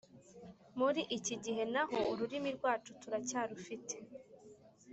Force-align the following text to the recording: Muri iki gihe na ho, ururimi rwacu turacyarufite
Muri 0.79 1.01
iki 1.17 1.35
gihe 1.43 1.63
na 1.73 1.83
ho, 1.89 1.97
ururimi 2.11 2.49
rwacu 2.57 2.91
turacyarufite 3.01 3.95